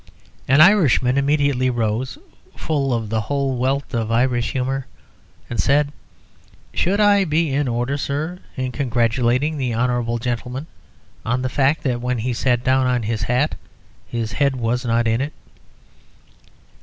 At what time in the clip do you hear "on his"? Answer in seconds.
12.87-13.21